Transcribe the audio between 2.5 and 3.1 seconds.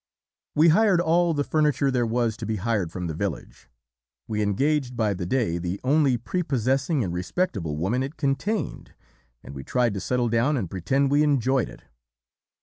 hired from